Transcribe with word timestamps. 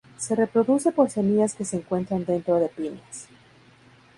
Se 0.17 0.33
reproduce 0.35 0.91
por 0.91 1.11
semillas 1.11 1.53
que 1.53 1.63
se 1.63 1.77
encuentran 1.77 2.25
dentro 2.25 2.55
de 2.55 2.69
piñas. 2.69 3.27